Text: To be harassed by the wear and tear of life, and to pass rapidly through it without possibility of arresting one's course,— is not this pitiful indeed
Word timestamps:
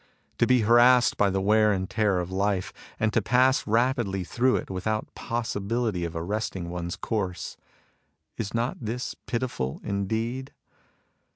To 0.39 0.47
be 0.47 0.61
harassed 0.61 1.15
by 1.15 1.29
the 1.29 1.39
wear 1.43 1.71
and 1.71 1.87
tear 1.87 2.17
of 2.17 2.31
life, 2.31 2.73
and 2.99 3.13
to 3.13 3.21
pass 3.21 3.67
rapidly 3.67 4.23
through 4.23 4.55
it 4.55 4.71
without 4.71 5.13
possibility 5.13 6.05
of 6.05 6.15
arresting 6.15 6.71
one's 6.71 6.95
course,— 6.95 7.55
is 8.39 8.51
not 8.51 8.77
this 8.83 9.13
pitiful 9.27 9.79
indeed 9.83 10.53